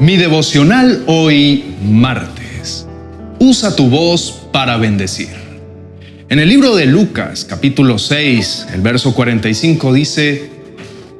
[0.00, 2.84] Mi devocional hoy martes.
[3.38, 5.28] Usa tu voz para bendecir.
[6.28, 10.50] En el libro de Lucas, capítulo 6, el verso 45 dice,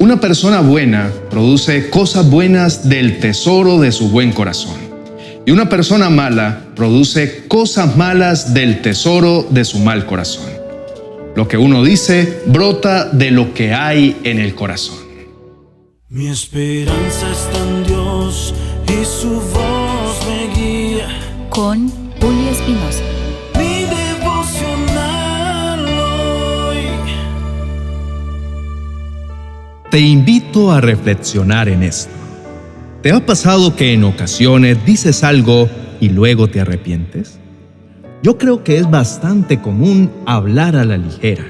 [0.00, 4.76] Una persona buena produce cosas buenas del tesoro de su buen corazón.
[5.46, 10.50] Y una persona mala produce cosas malas del tesoro de su mal corazón.
[11.36, 15.03] Lo que uno dice brota de lo que hay en el corazón.
[16.14, 18.54] Mi esperanza está en Dios
[18.86, 21.08] y su voz me guía.
[21.50, 23.02] Con Julio Espinosa.
[23.58, 26.86] Mi devocional hoy.
[29.90, 32.12] Te invito a reflexionar en esto.
[33.02, 35.68] ¿Te ha pasado que en ocasiones dices algo
[36.00, 37.40] y luego te arrepientes?
[38.22, 41.44] Yo creo que es bastante común hablar a la ligera,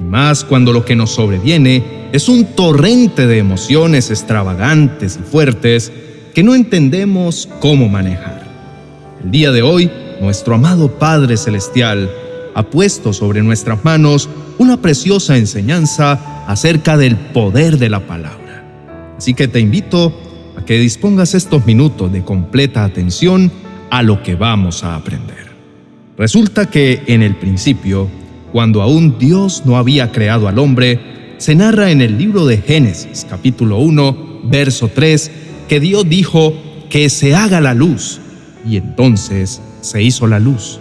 [0.00, 5.92] y más cuando lo que nos sobreviene es un torrente de emociones extravagantes y fuertes
[6.34, 8.46] que no entendemos cómo manejar.
[9.22, 12.10] El día de hoy, nuestro amado Padre Celestial
[12.54, 19.14] ha puesto sobre nuestras manos una preciosa enseñanza acerca del poder de la palabra.
[19.18, 20.12] Así que te invito
[20.56, 23.52] a que dispongas estos minutos de completa atención
[23.90, 25.50] a lo que vamos a aprender.
[26.16, 28.08] Resulta que en el principio,
[28.52, 33.26] cuando aún Dios no había creado al hombre, se narra en el libro de Génesis
[33.28, 35.30] capítulo 1, verso 3,
[35.68, 36.54] que Dios dijo
[36.88, 38.20] que se haga la luz,
[38.68, 40.80] y entonces se hizo la luz.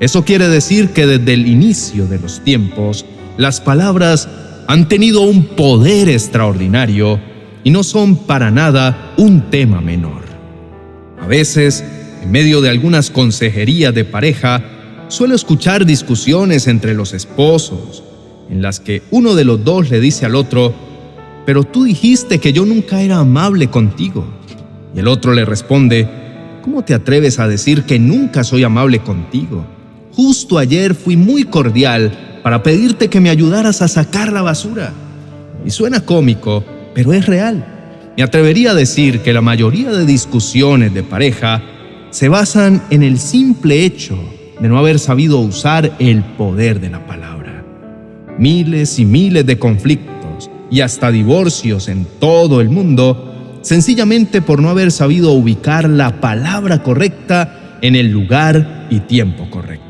[0.00, 3.06] Eso quiere decir que desde el inicio de los tiempos,
[3.38, 4.28] las palabras
[4.66, 7.20] han tenido un poder extraordinario
[7.62, 10.22] y no son para nada un tema menor.
[11.20, 11.84] A veces,
[12.22, 14.62] en medio de algunas consejerías de pareja,
[15.08, 18.02] suelo escuchar discusiones entre los esposos,
[18.50, 20.74] en las que uno de los dos le dice al otro,
[21.46, 24.24] pero tú dijiste que yo nunca era amable contigo.
[24.94, 26.08] Y el otro le responde,
[26.62, 29.64] ¿cómo te atreves a decir que nunca soy amable contigo?
[30.12, 34.92] Justo ayer fui muy cordial para pedirte que me ayudaras a sacar la basura.
[35.64, 36.64] Y suena cómico,
[36.94, 38.12] pero es real.
[38.16, 41.62] Me atrevería a decir que la mayoría de discusiones de pareja
[42.10, 44.16] se basan en el simple hecho
[44.60, 47.64] de no haber sabido usar el poder de la palabra.
[48.38, 54.70] Miles y miles de conflictos y hasta divorcios en todo el mundo, sencillamente por no
[54.70, 59.84] haber sabido ubicar la palabra correcta en el lugar y tiempo correcto.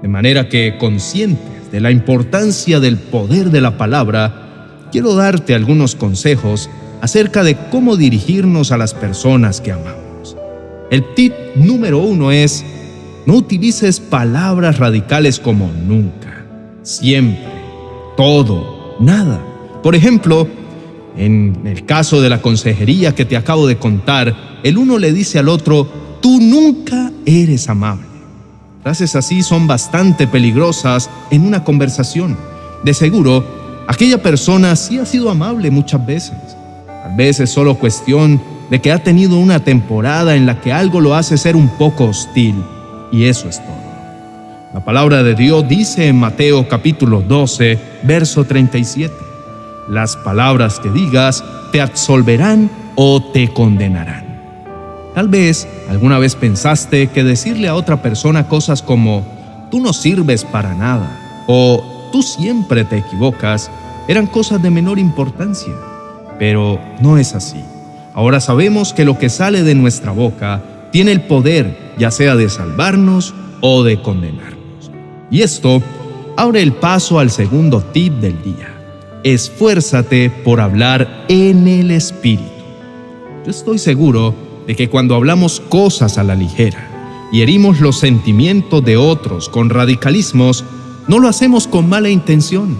[0.00, 5.94] De manera que, conscientes de la importancia del poder de la palabra, quiero darte algunos
[5.94, 6.68] consejos
[7.00, 10.36] acerca de cómo dirigirnos a las personas que amamos.
[10.90, 12.64] El tip número uno es
[13.26, 16.44] no utilices palabras radicales como nunca,
[16.82, 17.46] siempre,
[18.16, 19.40] todo, nada.
[19.82, 20.48] Por ejemplo,
[21.16, 25.38] en el caso de la consejería que te acabo de contar, el uno le dice
[25.38, 25.88] al otro,
[26.20, 28.06] tú nunca eres amable.
[28.82, 32.36] Frases así son bastante peligrosas en una conversación.
[32.82, 33.44] De seguro,
[33.86, 36.36] aquella persona sí ha sido amable muchas veces.
[36.86, 41.00] Tal vez es solo cuestión de que ha tenido una temporada en la que algo
[41.00, 42.56] lo hace ser un poco hostil
[43.12, 43.92] y eso es todo.
[44.74, 49.14] La palabra de Dios dice en Mateo capítulo 12, verso 37,
[49.88, 54.24] las palabras que digas te absolverán o te condenarán.
[55.14, 59.22] Tal vez alguna vez pensaste que decirle a otra persona cosas como
[59.70, 63.70] tú no sirves para nada o tú siempre te equivocas
[64.08, 65.74] eran cosas de menor importancia,
[66.38, 67.62] pero no es así.
[68.14, 72.48] Ahora sabemos que lo que sale de nuestra boca tiene el poder ya sea de
[72.48, 74.90] salvarnos o de condenarnos.
[75.30, 75.82] Y esto
[76.36, 78.68] abre el paso al segundo tip del día.
[79.24, 82.42] Esfuérzate por hablar en el Espíritu.
[83.44, 84.34] Yo estoy seguro
[84.66, 86.88] de que cuando hablamos cosas a la ligera
[87.32, 90.64] y herimos los sentimientos de otros con radicalismos,
[91.08, 92.76] no lo hacemos con mala intención.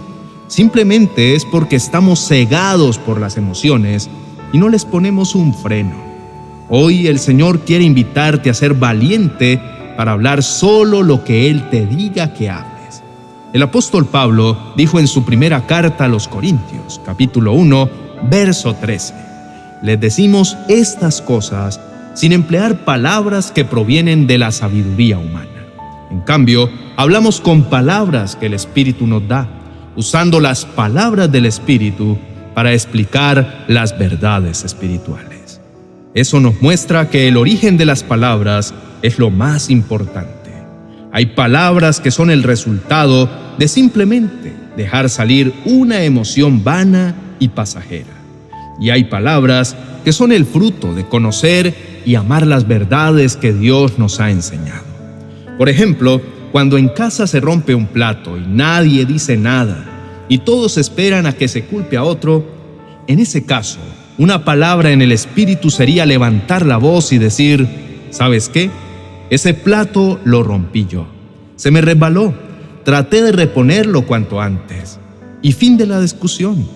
[0.48, 4.10] Simplemente es porque estamos cegados por las emociones
[4.52, 6.11] y no les ponemos un freno.
[6.74, 9.60] Hoy el Señor quiere invitarte a ser valiente
[9.94, 13.02] para hablar solo lo que Él te diga que hables.
[13.52, 17.90] El apóstol Pablo dijo en su primera carta a los Corintios, capítulo 1,
[18.30, 19.12] verso 13,
[19.82, 21.78] les decimos estas cosas
[22.14, 25.66] sin emplear palabras que provienen de la sabiduría humana.
[26.10, 29.46] En cambio, hablamos con palabras que el Espíritu nos da,
[29.94, 32.16] usando las palabras del Espíritu
[32.54, 35.31] para explicar las verdades espirituales.
[36.14, 40.50] Eso nos muestra que el origen de las palabras es lo más importante.
[41.10, 48.12] Hay palabras que son el resultado de simplemente dejar salir una emoción vana y pasajera.
[48.78, 49.74] Y hay palabras
[50.04, 51.74] que son el fruto de conocer
[52.04, 54.84] y amar las verdades que Dios nos ha enseñado.
[55.56, 56.20] Por ejemplo,
[56.50, 59.86] cuando en casa se rompe un plato y nadie dice nada
[60.28, 62.44] y todos esperan a que se culpe a otro,
[63.06, 63.78] en ese caso,
[64.18, 67.66] una palabra en el espíritu sería levantar la voz y decir,
[68.10, 68.70] ¿sabes qué?
[69.30, 71.06] Ese plato lo rompí yo.
[71.56, 72.34] Se me resbaló.
[72.84, 74.98] Traté de reponerlo cuanto antes.
[75.40, 76.68] Y fin de la discusión.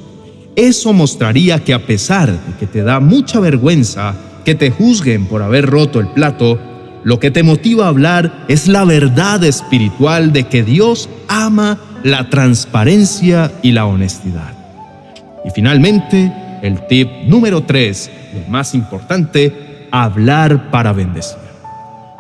[0.55, 5.43] Eso mostraría que a pesar de que te da mucha vergüenza que te juzguen por
[5.43, 6.59] haber roto el plato,
[7.05, 12.31] lo que te motiva a hablar es la verdad espiritual de que Dios ama la
[12.31, 14.55] transparencia y la honestidad.
[15.45, 16.33] Y finalmente,
[16.67, 21.39] el tip número 3, el más importante, hablar para bendecir.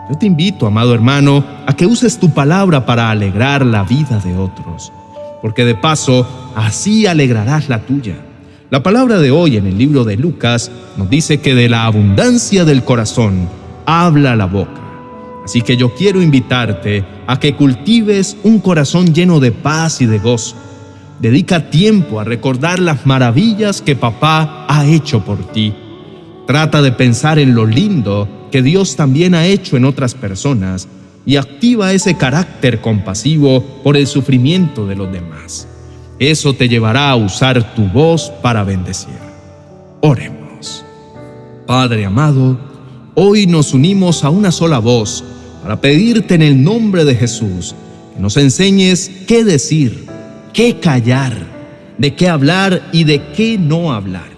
[0.09, 4.37] Yo te invito, amado hermano, a que uses tu palabra para alegrar la vida de
[4.37, 4.93] otros,
[5.43, 8.15] porque de paso así alegrarás la tuya.
[8.71, 12.65] La palabra de hoy en el libro de Lucas nos dice que de la abundancia
[12.65, 13.49] del corazón
[13.85, 14.81] habla la boca.
[15.45, 20.19] Así que yo quiero invitarte a que cultives un corazón lleno de paz y de
[20.19, 20.57] gozo.
[21.21, 25.73] Dedica tiempo a recordar las maravillas que papá ha hecho por ti.
[26.47, 30.89] Trata de pensar en lo lindo que Dios también ha hecho en otras personas
[31.25, 35.67] y activa ese carácter compasivo por el sufrimiento de los demás.
[36.19, 39.19] Eso te llevará a usar tu voz para bendecir.
[40.01, 40.85] Oremos.
[41.67, 42.59] Padre amado,
[43.15, 45.25] hoy nos unimos a una sola voz
[45.63, 47.75] para pedirte en el nombre de Jesús
[48.15, 50.06] que nos enseñes qué decir,
[50.57, 51.35] qué callar,
[51.99, 54.31] de qué hablar y de qué no hablar.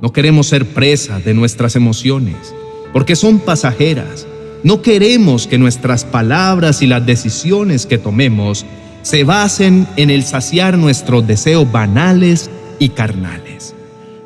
[0.00, 2.54] No queremos ser presas de nuestras emociones
[2.92, 4.28] porque son pasajeras.
[4.62, 8.64] No queremos que nuestras palabras y las decisiones que tomemos
[9.02, 12.48] se basen en el saciar nuestros deseos banales
[12.78, 13.74] y carnales.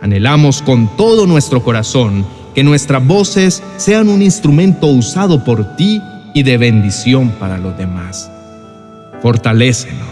[0.03, 5.99] Anhelamos con todo nuestro corazón que nuestras voces sean un instrumento usado por ti
[6.35, 8.31] y de bendición para los demás.
[9.23, 10.07] Fortalécenos.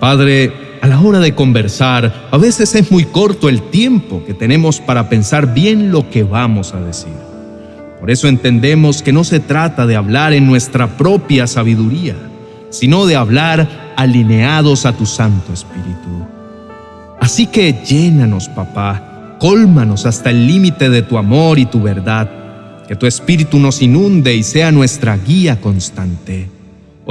[0.00, 0.50] Padre,
[0.80, 5.10] a la hora de conversar, a veces es muy corto el tiempo que tenemos para
[5.10, 7.12] pensar bien lo que vamos a decir.
[8.00, 12.16] Por eso entendemos que no se trata de hablar en nuestra propia sabiduría,
[12.70, 16.26] sino de hablar alineados a tu Santo Espíritu.
[17.20, 22.30] Así que llénanos, papá, cólmanos hasta el límite de tu amor y tu verdad,
[22.88, 26.59] que tu Espíritu nos inunde y sea nuestra guía constante.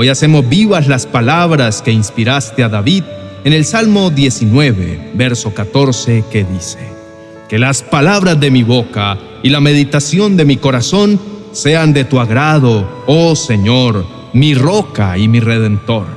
[0.02, 3.04] Hoy hacemos vivas las palabras que inspiraste a David
[3.44, 6.80] en el Salmo 19, verso 14, que dice,
[7.50, 11.20] Que las palabras de mi boca y la meditación de mi corazón
[11.52, 16.08] sean de tu agrado, oh Señor, mi roca y mi redentor.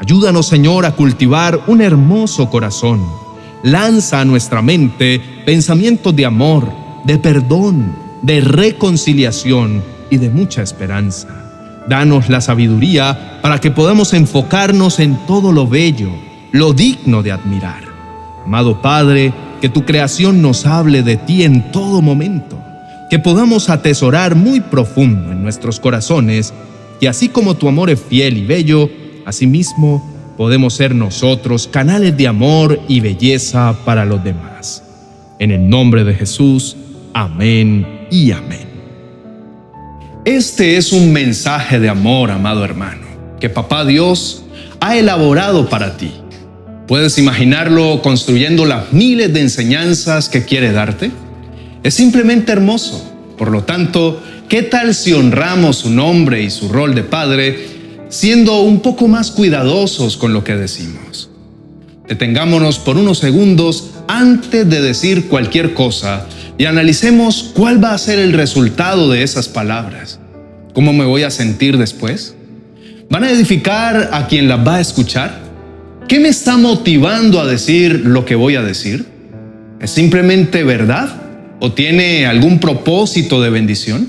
[0.00, 3.06] Ayúdanos, Señor, a cultivar un hermoso corazón.
[3.62, 6.68] Lanza a nuestra mente pensamientos de amor,
[7.04, 9.80] de perdón, de reconciliación
[10.10, 11.45] y de mucha esperanza.
[11.88, 16.10] Danos la sabiduría para que podamos enfocarnos en todo lo bello,
[16.52, 17.82] lo digno de admirar.
[18.44, 22.58] Amado Padre, que tu creación nos hable de ti en todo momento,
[23.08, 26.52] que podamos atesorar muy profundo en nuestros corazones,
[27.00, 28.90] y así como tu amor es fiel y bello,
[29.24, 30.04] asimismo
[30.36, 34.82] podemos ser nosotros canales de amor y belleza para los demás.
[35.38, 36.76] En el nombre de Jesús,
[37.12, 38.75] amén y amén.
[40.26, 43.06] Este es un mensaje de amor, amado hermano,
[43.40, 44.42] que Papá Dios
[44.80, 46.12] ha elaborado para ti
[46.86, 51.10] ¿Puedes imaginarlo construyendo las miles de enseñanzas que quiere darte?
[51.82, 53.12] Es simplemente hermoso.
[53.36, 57.66] Por lo tanto, ¿qué tal si honramos su nombre y su rol de padre
[58.08, 61.28] siendo un poco más cuidadosos con lo que decimos?
[62.06, 66.24] Detengámonos por unos segundos antes de decir cualquier cosa
[66.58, 70.18] y analicemos cuál va a ser el resultado de esas palabras.
[70.72, 72.34] ¿Cómo me voy a sentir después?
[73.10, 75.40] ¿Van a edificar a quien las va a escuchar?
[76.08, 79.06] ¿Qué me está motivando a decir lo que voy a decir?
[79.80, 81.08] ¿Es simplemente verdad?
[81.60, 84.08] ¿O tiene algún propósito de bendición?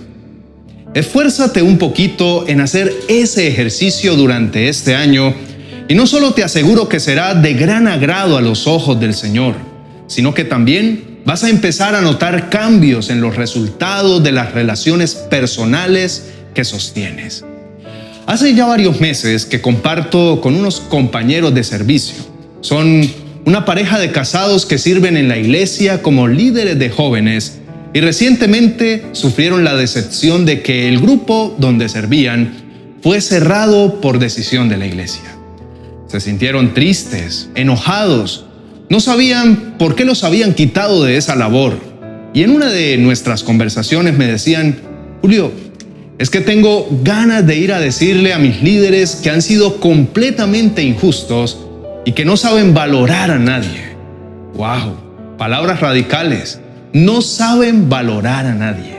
[0.94, 5.34] Esfuérzate un poquito en hacer ese ejercicio durante este año
[5.88, 9.56] y no solo te aseguro que será de gran agrado a los ojos del Señor,
[10.08, 15.14] sino que también vas a empezar a notar cambios en los resultados de las relaciones
[15.14, 17.44] personales que sostienes.
[18.26, 22.16] Hace ya varios meses que comparto con unos compañeros de servicio.
[22.62, 23.02] Son
[23.44, 27.60] una pareja de casados que sirven en la iglesia como líderes de jóvenes
[27.94, 32.54] y recientemente sufrieron la decepción de que el grupo donde servían
[33.04, 35.36] fue cerrado por decisión de la iglesia.
[36.08, 38.47] Se sintieron tristes, enojados,
[38.89, 41.77] no sabían por qué los habían quitado de esa labor
[42.34, 44.77] Y en una de nuestras conversaciones me decían,
[45.22, 45.51] Julio,
[46.20, 50.84] es que tengo ganas de ir a decirle a mis líderes que han sido completamente
[50.84, 51.58] injustos
[52.06, 53.96] y que no saben valorar a nadie.
[54.56, 55.38] ¡Wow!
[55.38, 56.60] Palabras radicales.
[56.94, 58.98] No saben valorar a nadie.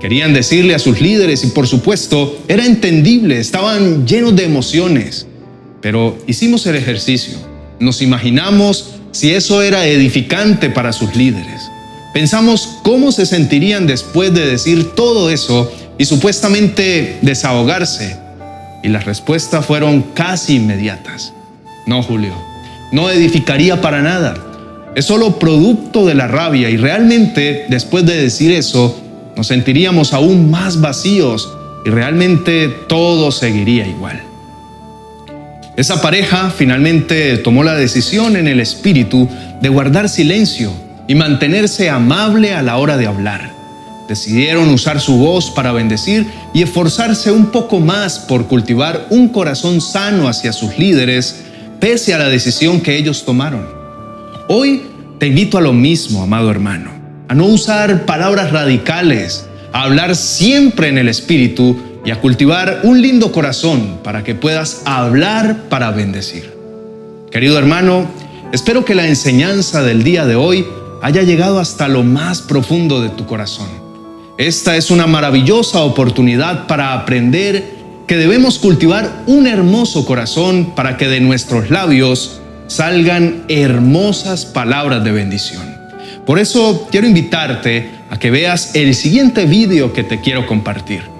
[0.00, 5.26] Querían decirle a sus líderes y por supuesto era entendible, estaban llenos de emociones.
[5.80, 7.51] Pero hicimos el ejercicio.
[7.80, 11.70] Nos imaginamos si eso era edificante para sus líderes.
[12.14, 18.16] Pensamos cómo se sentirían después de decir todo eso y supuestamente desahogarse.
[18.82, 21.32] Y las respuestas fueron casi inmediatas.
[21.86, 22.34] No, Julio,
[22.90, 24.34] no edificaría para nada.
[24.94, 29.00] Es solo producto de la rabia y realmente después de decir eso
[29.36, 31.50] nos sentiríamos aún más vacíos
[31.86, 34.31] y realmente todo seguiría igual.
[35.74, 39.26] Esa pareja finalmente tomó la decisión en el espíritu
[39.62, 40.70] de guardar silencio
[41.08, 43.50] y mantenerse amable a la hora de hablar.
[44.06, 49.80] Decidieron usar su voz para bendecir y esforzarse un poco más por cultivar un corazón
[49.80, 51.36] sano hacia sus líderes,
[51.80, 53.66] pese a la decisión que ellos tomaron.
[54.48, 54.82] Hoy
[55.18, 56.90] te invito a lo mismo, amado hermano,
[57.28, 63.00] a no usar palabras radicales, a hablar siempre en el Espíritu y a cultivar un
[63.00, 66.52] lindo corazón para que puedas hablar para bendecir.
[67.30, 68.06] Querido hermano,
[68.52, 70.66] espero que la enseñanza del día de hoy
[71.00, 73.82] haya llegado hasta lo más profundo de tu corazón
[74.38, 77.64] esta es una maravillosa oportunidad para aprender
[78.08, 85.12] que debemos cultivar un hermoso corazón para que de nuestros labios salgan hermosas palabras de
[85.12, 85.62] bendición.
[86.26, 91.11] Por eso quiero invitarte a que veas el siguiente vídeo que te quiero compartir.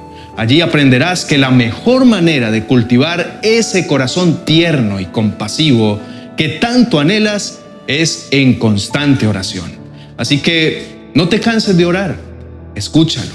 [0.42, 6.00] Allí aprenderás que la mejor manera de cultivar ese corazón tierno y compasivo
[6.37, 9.70] que tanto anhelas es en constante oración.
[10.16, 12.16] Así que no te canses de orar
[12.75, 13.30] escúchalo.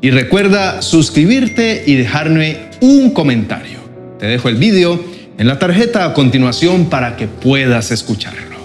[0.00, 3.80] Y recuerda suscribirte y dejarme un comentario.
[4.18, 5.04] Te dejo el vídeo
[5.36, 8.56] en la tarjeta a continuación para que puedas escucharlo.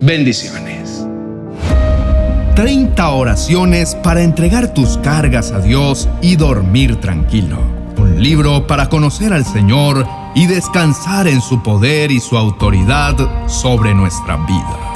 [0.00, 0.99] Bendiciones.
[2.54, 7.58] 30 oraciones para entregar tus cargas a Dios y dormir tranquilo.
[7.96, 13.16] Un libro para conocer al Señor y descansar en su poder y su autoridad
[13.48, 14.89] sobre nuestras vidas.